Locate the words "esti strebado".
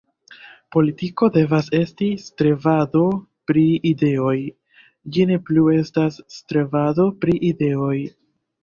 1.79-3.03